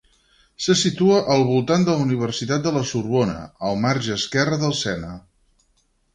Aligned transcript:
Se 0.67 0.75
situa 0.83 1.19
al 1.33 1.45
voltant 1.49 1.85
de 1.89 1.97
la 1.99 2.05
Universitat 2.05 2.65
de 2.69 2.73
La 2.79 2.81
Sorbona, 2.93 3.37
al 3.69 3.79
marge 3.85 4.17
esquerre 4.19 4.61
del 4.65 4.77
Sena. 4.81 5.13